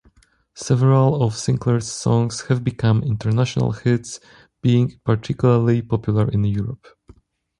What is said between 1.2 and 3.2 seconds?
of Sinclar's songs have become